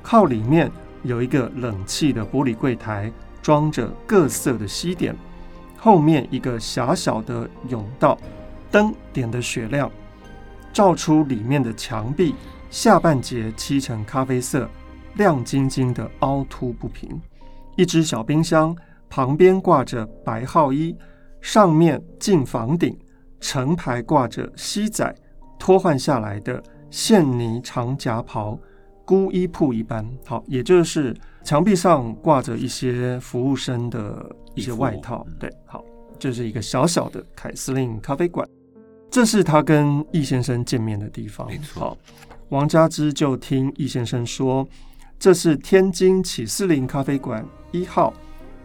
[0.01, 0.71] 靠里面
[1.03, 5.13] 有一个冷气的玻璃柜台，装着各色的西点，
[5.79, 8.17] 后面一个狭小的甬道，
[8.69, 9.89] 灯点得雪亮。
[10.71, 12.35] 照出里面的墙壁，
[12.69, 14.69] 下半截漆成咖啡色，
[15.15, 17.19] 亮晶晶的凹凸不平。
[17.75, 18.75] 一只小冰箱
[19.09, 20.95] 旁边挂着白号衣，
[21.41, 22.97] 上面进房顶
[23.39, 25.15] 成排挂着西仔
[25.57, 26.61] 脱换下来的
[26.91, 28.59] 线呢长夹袍，
[29.05, 35.83] 孤衣铺一般，好，也就是墙壁上挂着一些服务生的一些外套，对，好，
[36.19, 38.47] 这、就是一个小小的凯司令咖啡馆，
[39.09, 41.79] 这是他跟易先生见面的地方，没错。
[41.79, 41.97] 好，
[42.49, 44.67] 王佳芝就听易先生说，
[45.17, 48.13] 这是天津启司令咖啡馆一号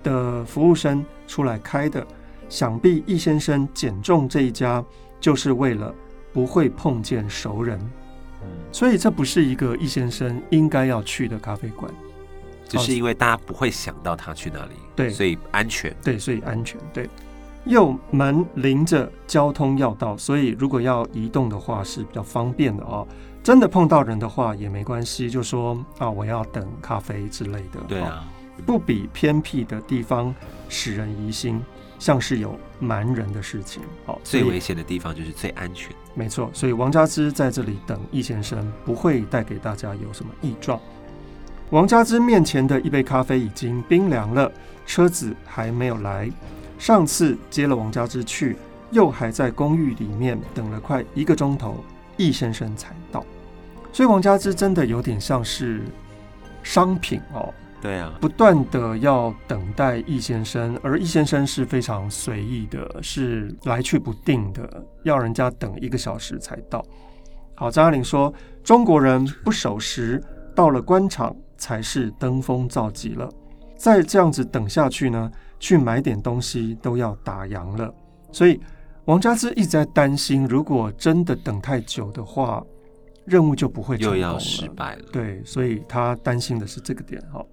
[0.03, 2.07] 的服务生出来开的，
[2.49, 4.85] 想必易先生拣中这一家，
[5.21, 5.95] 就是为了
[6.33, 7.79] 不会碰见熟人。
[8.71, 11.91] 所以这不是一个易先生应该要去的咖啡馆，
[12.77, 17.09] 只是因为大家不会想到他去那里，对，所以安全，对，所以安全，对。
[17.65, 23.07] 又门临着交通要道，所以如果要移动的话是比较方便的哦。
[23.43, 28.25] 真的碰到人的话也没关系，就说啊，我要等咖啡之类的，对啊，
[28.67, 30.35] 不比偏僻的地方
[30.69, 31.63] 使人疑心。
[31.97, 35.95] 像是有蛮人的事情，好，最危险的地方就是最安全。
[36.13, 40.79] 没错，所以王佳芝在这里等易先生，不会带给大家有什么异状。
[41.71, 44.51] 王家之面前的一杯咖啡已经冰凉了，
[44.87, 46.31] 车子还没有来。
[46.79, 48.57] 上次接了王家之去，
[48.91, 51.83] 又还在公寓里面等了快一个钟头，
[52.17, 53.25] 易先生才到。
[53.93, 55.83] 所以王家之真的有点像是
[56.63, 57.53] 商品哦。
[57.81, 66.85] 对啊，不断的要等待易先生，而易先生是非常随意的，是来去不定的，要人家等一个小时才到。
[67.55, 70.23] 好，张爱玲说，中国人不守时，
[70.55, 73.27] 到了官场才是登峰造极了。
[73.75, 77.91] 再这样子等下去呢，去买点东西都要打烊了。
[78.31, 78.61] 所以
[79.07, 82.63] 王家之一直在担心，如果真的等太久的话，
[83.25, 85.05] 任务就不会成功了，又要失败了。
[85.11, 87.19] 对，所以他担心的是这个点。
[87.33, 87.47] 好。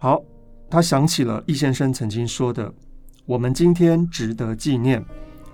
[0.00, 0.20] 好，
[0.68, 2.72] 他想起了易先生曾经说的
[3.26, 5.04] ：“我们今天值得纪念，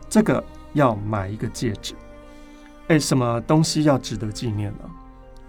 [0.09, 1.95] 这个要买一个戒指。”
[2.89, 4.91] 哎，什么东西要值得纪念呢？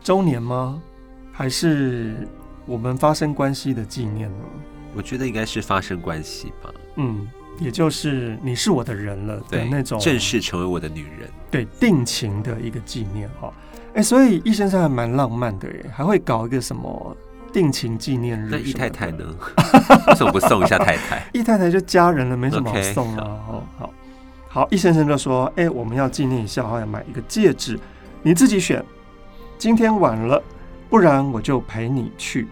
[0.02, 0.82] 周年吗？
[1.34, 2.16] 还是
[2.66, 4.46] 我们发生关系的纪念呢？
[4.96, 6.72] 我觉得应该是发生关系吧。
[6.98, 7.28] 嗯，
[7.60, 13.52] 也就是你是我的人了的那种，正式成为我的女人，对，定情的一个纪念哈。
[13.96, 17.18] 哎，所以易先生还蛮浪漫的耶，还会搞一个什么？
[17.52, 19.24] 定情纪念日，那易太太呢？
[20.08, 21.24] 为什么不送一下太太？
[21.34, 23.24] 易太太就家人了，没什么好送啊。
[23.24, 23.94] Okay, 好好
[24.48, 27.80] 好，易先生就说：“哎、欸，我们要纪念一下，要买一个戒指，
[28.24, 28.84] 你自己选。
[29.60, 30.42] 今天晚了，
[30.94, 32.48] 不然我就陪你去。”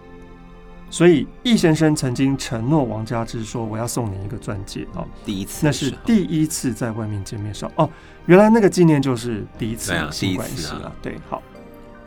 [0.89, 7.88] 所以易先生曾经承诺王家之说：“我要送你一个钻戒哦。”第一次，那是第一次在外面见面上哦。
[8.25, 10.91] 原来那个纪念就是第一次性关系了。
[11.04, 11.43] 对，好。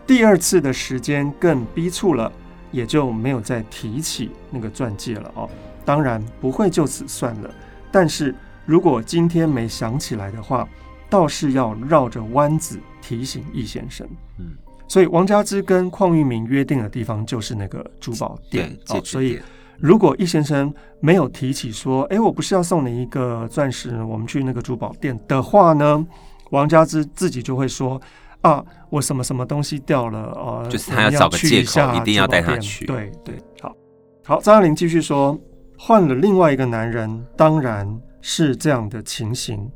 [0.04, 2.32] 第二次的时间更逼促了。
[2.72, 5.48] 也就没有再提起那个钻戒了哦。
[5.84, 7.48] 当然不会就此算了，
[7.92, 8.34] 但是
[8.66, 10.68] 如果今天没想起来的话，
[11.08, 14.04] 倒是要绕着弯子提醒易先生。
[14.40, 14.56] 嗯，
[14.88, 19.00] 所以王家之跟邝玉明约定的地方就是那个珠宝店哦。
[19.04, 19.40] 所以
[19.78, 26.06] 如果易先生没有提起说，哎，我不是要送你一个钻石，我们去那个珠宝店的话呢，
[26.50, 28.00] 王家之自己就会说。
[28.44, 30.68] 啊，我什么什么东西掉了啊？
[30.68, 32.84] 就是他要找个借口，一定要带他去。
[32.84, 33.74] 对对，好，
[34.22, 35.40] 好，张爱玲继续说，
[35.78, 39.66] 换了另外一个男人，当然是这样的情形。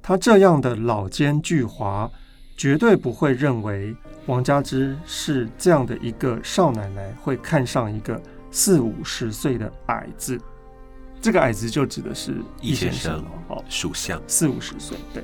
[0.00, 2.08] 他这样的老奸巨猾，
[2.56, 3.94] 绝对不会认为
[4.26, 10.40] 王佳芝是这样的一个少奶奶会看上一个四五十岁的矮子。
[11.20, 14.20] 这个矮子就指的是易先生哦，属相。
[14.26, 15.22] 四五十岁，对，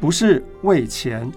[0.00, 1.30] 不是为钱。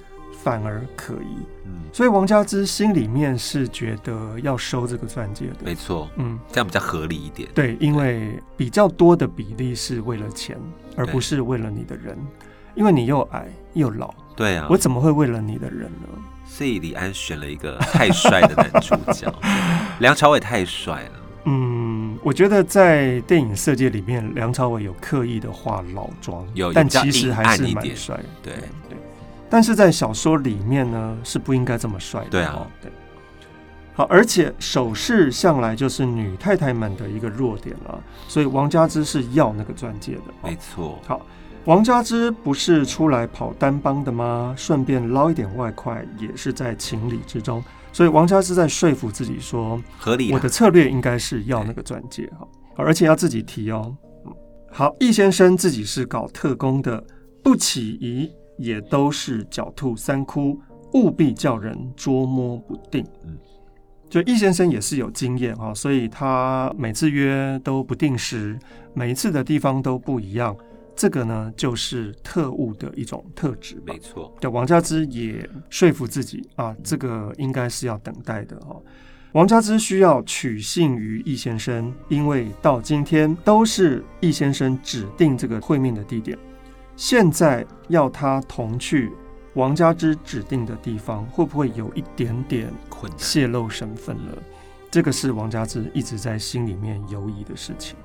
[0.43, 7.49] 反而可疑，嗯，所以王佳芝心里面是觉得要收这个钻戒的，没错，嗯，这样比较合理一点。
[7.55, 10.55] 对，因为比较多的比例是为了钱，
[10.95, 12.15] 而不是为了你的人，
[12.75, 16.07] 因为你又矮又老，对啊，我怎么会为了你的人呢？
[16.45, 19.33] 所以李安选了一个太帅的男主角，
[19.99, 21.11] 梁朝伟太帅了。
[21.45, 28.53] 嗯，我觉得在电影色阶里面，梁朝伟有刻意的化老妆，有，但其实还是蛮帅，对
[28.89, 28.97] 对。
[29.49, 32.29] 但是在小说里面呢，是不应该这么帅的。
[32.29, 32.91] 对啊，对。
[33.93, 40.33] 好，而且首饰向来就是女太太们的一个弱点了，所以王佳芝是要那个钻戒的。
[40.43, 40.99] 没错。
[41.07, 41.25] 好，
[41.66, 44.53] 王佳芝不是出来跑单帮的吗？
[44.57, 47.63] 顺便捞一点外快也是在情理之中。
[47.91, 50.32] 所以王佳芝在说服自己说，合理。
[50.32, 53.95] 我的策略应该是要那个钻戒哈，而且要自己提哦。
[54.72, 57.03] 好，易先生自己是搞特工的，
[57.43, 58.32] 不起疑。
[58.57, 60.57] 也都是狡兔三窟，
[60.93, 63.05] 务必叫人捉摸不定。
[63.26, 63.38] 嗯，
[64.09, 68.57] 就易先生也是有经验哈，所以他每次约都不定时，
[68.93, 70.55] 每一次的地方都不一样，
[70.95, 73.81] 这个呢，就是特务的一种特质。
[73.85, 78.81] 没错，对，王佳芝也说服自己啊，这个应该是要等待的哦。
[79.33, 86.37] 王佳芝需要取信于易先生，因为到今天都是易先生指定这个会面的地点。
[86.95, 89.11] 现在要他同去
[89.55, 92.73] 王佳芝指定的地方，会不会有一点点
[93.17, 94.37] 泄露身份了？
[94.89, 97.97] 这个是王佳芝一直在心里面犹疑的事情。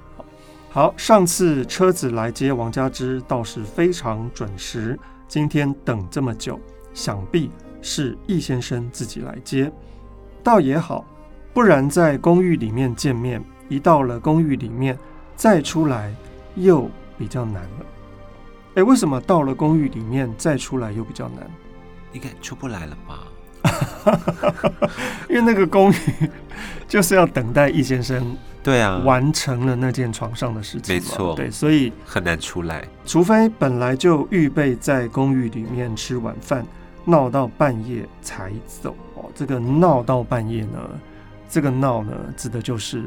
[0.72, 4.96] 好，上次车子来接王佳芝倒是非常准时，
[5.26, 6.60] 今天等这么久，
[6.94, 7.50] 想必
[7.82, 9.70] 是易先生自己来接，
[10.44, 11.04] 倒也好。
[11.52, 14.96] 不然在公寓里面见面，一到了公寓里面
[15.34, 16.14] 再出来
[16.54, 17.86] 又比较难了。
[18.76, 21.50] 哎，为什么到了公寓里面再出来又比较难？
[22.12, 23.24] 应该出不来了吧？
[25.28, 25.96] 因为那个公寓
[26.88, 32.86] 就是要等待易先生对啊完成了那件床上的事情，没错，对，所以很难出来。
[33.06, 36.66] 除非本来就预备在公寓里面吃晚饭，
[37.04, 39.30] 闹到半夜才走哦。
[39.34, 40.78] 这个闹到半夜呢？
[41.48, 43.04] 这个闹呢，指的就是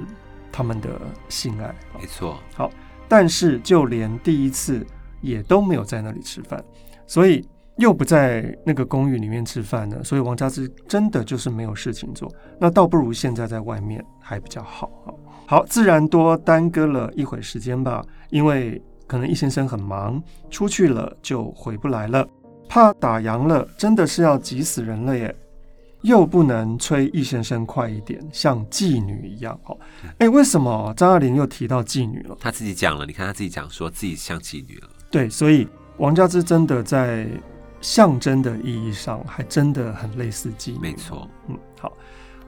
[0.52, 0.90] 他们的
[1.30, 2.38] 性爱，没错。
[2.56, 2.72] 好，
[3.08, 4.86] 但是就连第一次
[5.22, 6.62] 也都没有在那里吃饭，
[7.06, 14.90] 所以又不在那个公寓里面吃饭呢，所以王家之真的就是没有事情做，那倒不如现在在外面还比较好。
[15.46, 22.28] 好，自然多耽搁了一会时间吧，因为可能易先生很忙，出去了就回不来了，
[22.70, 25.36] 怕打烊了，真的是要急死人了耶。
[26.04, 29.78] 又不能催易先生快一点，像妓女一样哦。
[30.18, 32.36] 哎，为什么张爱玲又提到妓女了？
[32.42, 34.90] 她自己讲了，你看她自己讲说自己像妓女了。
[35.10, 35.66] 对，所以
[36.00, 37.26] 王家之真的在
[37.84, 40.80] 象征的意义上，还真的很类似妓女。
[40.80, 41.92] 没错，嗯，好，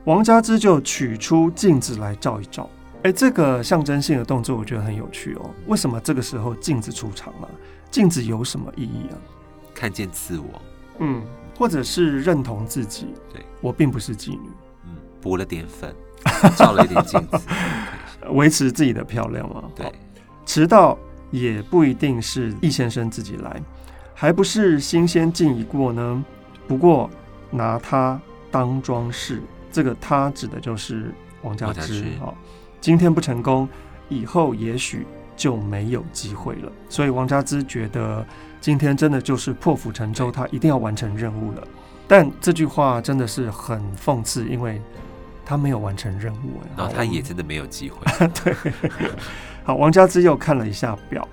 [0.06, 2.68] 王佳芝就取出镜子来照一照。
[3.04, 5.52] 哎，这个象征性的动作我觉得很有趣哦。
[5.68, 7.50] 为什么这个时候镜子出场了？
[7.92, 9.16] 镜子有什么意义啊？
[9.76, 10.62] 看见自我。
[11.00, 11.22] 嗯。
[11.58, 14.50] 或者是认同自己，对，我并不是妓女，
[14.84, 15.96] 嗯，补了点粉，
[16.58, 17.40] 照了一点镜子，
[18.34, 19.64] 维持自己的漂亮嘛。
[19.74, 19.90] 对，
[20.46, 20.98] 迟到
[21.32, 23.64] 也不一定是易先生自己来，
[24.16, 26.26] 还不是新鲜劲已过呢。
[26.68, 27.08] 不过
[27.52, 31.14] 拿它当装饰，这个它指的就是
[31.44, 32.06] 王佳芝。
[32.20, 32.36] 好，
[32.82, 33.70] 今天不成功，
[34.10, 35.06] 以后也许
[35.36, 36.72] 就没有机会了。
[36.90, 38.26] 所以王佳芝觉得。
[38.62, 41.62] 今天真的就是破釜沉舟，他一定要完成任务了。
[42.08, 44.82] 但这句话真的是很讽刺，因为
[45.46, 48.00] 他没有完成任务，然后他也真的没有机会。
[48.44, 48.56] 对，
[49.64, 51.28] 好，王佳芝又看了一下表，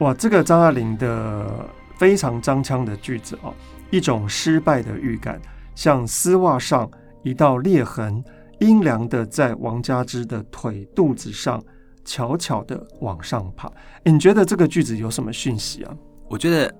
[0.00, 1.66] 哇，这个张爱玲的
[1.98, 3.54] 非常张腔的句子哦，
[3.90, 5.40] 一种失败的预感，
[5.74, 6.90] 像丝袜上
[7.22, 8.22] 一道裂痕，
[8.60, 11.62] 阴凉的在王佳芝的腿肚子上
[12.04, 13.70] 悄悄的往上爬。
[14.04, 15.96] 你觉得这个句子有什么讯息啊？
[16.28, 16.72] 我觉得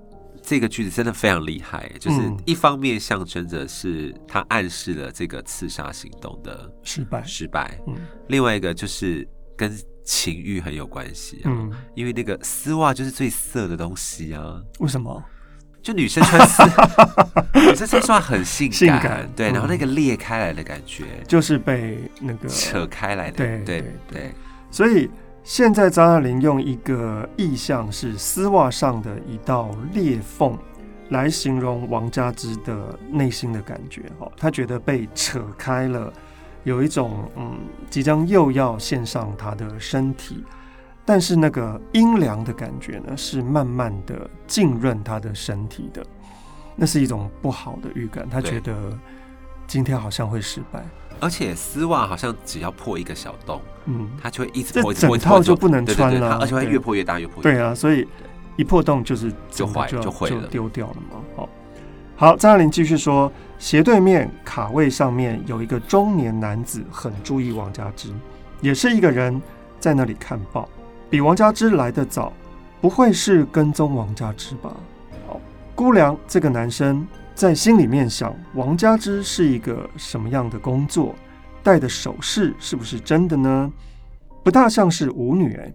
[0.43, 7.81] 这个句子真的非常厉害，就是一方面象征着是他暗示了这个刺杀行动的失败，失败。
[7.87, 7.95] 嗯，
[8.29, 9.77] 另外一个就是跟
[10.07, 11.43] 情欲很有关系。
[11.45, 14.59] 嗯，因为那个丝袜就是最色的东西啊。
[14.79, 15.23] 为什么？
[15.83, 16.63] 就女生穿丝，
[17.61, 19.31] 女生穿丝袜很性感，性感。
[19.37, 23.37] 对，然后那个裂开来的感觉，就是被那个扯开来的。
[23.37, 24.35] 对对对，
[24.71, 25.11] 所以。
[25.49, 30.59] 现在张爱玲用一个意象是丝袜上的一道裂缝
[31.11, 34.03] 来形容王佳芝的内心的感觉。
[34.19, 36.13] 哦，她觉得被扯开了，
[36.67, 37.57] 有一种嗯，
[37.89, 40.45] 即将又要献上他的身体，
[41.05, 46.05] 但是那个阴凉的感觉呢，是慢慢的浸润他的身体的，
[46.75, 48.29] 那是一种不好的预感。
[48.29, 48.75] 他觉得
[49.69, 50.85] 今天好像会失败。
[51.21, 57.49] 而且丝袜好像只要破一个小洞，嗯，它就会一直破，这整套就不能穿了，而且会越破越大，越破越大。
[57.49, 58.05] 对啊，所以
[58.57, 61.23] 一破洞就是就坏，就毁了，丢掉了嘛。
[61.37, 61.49] 好，
[62.19, 68.09] 好，张爱玲继续说，斜对面卡位上面有一个中年男子，很注意王佳芝，
[68.63, 69.41] 也是一个人
[69.79, 70.67] 在那里看报，
[71.11, 72.33] 比王佳芝来得早，
[72.81, 74.75] 不会是跟踪王佳芝吧？
[75.29, 75.39] 好，
[75.75, 77.07] 估量这个男生。
[77.35, 81.15] 在心里面想，王佳芝是一个什么样的工作？
[81.63, 83.71] 戴的首饰是不是真的呢？
[84.43, 85.71] 不大像是舞女哎。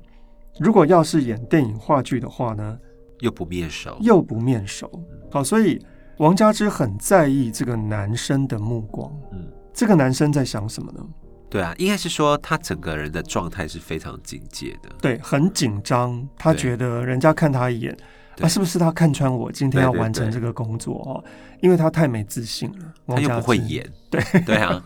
[0.60, 2.80] 如果要是演电影话剧的话呢？
[3.20, 4.90] 又不面熟，又不面熟。
[5.30, 5.80] 好，所以
[6.22, 9.12] 王佳芝很在意这个男生的目光。
[9.32, 9.40] 嗯，
[9.74, 11.04] 这个男生在想什么呢？
[11.50, 14.90] 对啊，应该是说他整个人的状态是非常警戒的。
[15.02, 16.24] 对，很紧张。
[16.38, 17.98] 他觉得人家看他一眼。
[18.40, 21.24] 啊，是不是他看穿我今天要完成这个工作哦？
[21.60, 24.80] 因为他太没自信了，他又不会演，对对啊，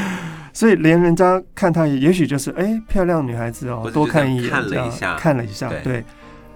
[0.54, 6.02] 所以连人家看他也，许就是哎、欸，漂亮女孩子哦，多看一眼，看了一下，看了一下，对，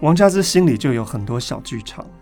[0.00, 2.21] 王佳芝心里就有很多小剧场哦。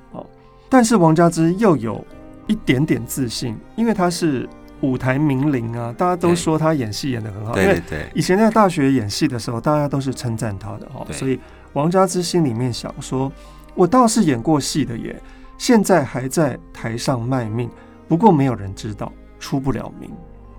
[0.70, 2.02] 但是王佳芝又有
[2.46, 4.48] 一点点自信，因为她是
[4.80, 7.52] 舞台名伶啊，大家都说她演戏演的很好。
[7.52, 8.10] 对对对。
[8.14, 11.06] 以前在大学演戏的时候，大家都是称赞她的哦。
[11.10, 11.38] 所以
[11.72, 13.30] 王佳芝心里面想说
[13.74, 15.20] ：“我倒是演过戏的耶，
[15.58, 17.68] 现在还在台上卖命，
[18.08, 20.10] 不过没有人知道，出不了名。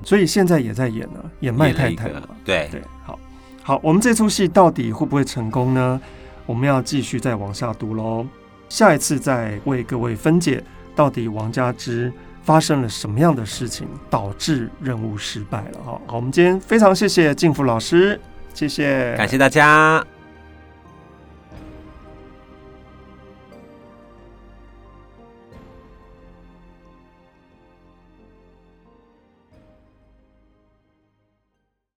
[0.04, 2.22] 所以现在也在演了，演麦太太嘛。
[2.44, 3.18] 对对，好，
[3.64, 6.02] 好，我们这出戏到底会不会成功呢？
[6.46, 8.26] 我们要继续再往下读喽。
[8.72, 10.64] 下一次再为各位分解，
[10.96, 12.10] 到底王佳芝
[12.42, 16.02] 发生了什么样的事情，导致任务失败了哈。
[16.08, 18.18] 好，我们今天非常谢谢静福老师，
[18.54, 20.02] 谢谢，感谢大家。